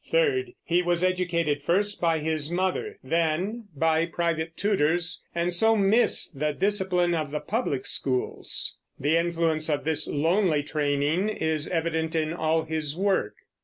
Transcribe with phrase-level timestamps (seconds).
[0.09, 6.39] Third, he was educated first by his mother, then by private tutors, and so missed
[6.39, 8.79] the discipline of the public schools.
[8.99, 13.35] The influence of this lonely training is evident in all his work.